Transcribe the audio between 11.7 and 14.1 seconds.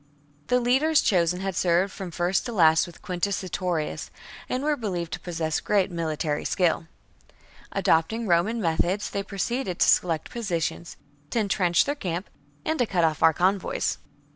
their camp, and to cut off our convoys.